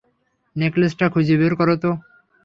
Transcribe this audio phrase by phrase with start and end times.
[0.55, 1.91] নেকলেসটা খুঁজে বের করো তো।